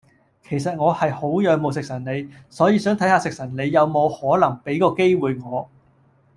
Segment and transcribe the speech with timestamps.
[0.41, 5.69] 其實我係好仰慕食神你，所以想睇嚇食神你有冇可能畀個機會我